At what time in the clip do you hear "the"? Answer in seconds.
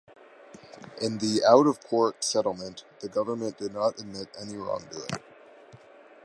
1.19-1.43, 3.01-3.07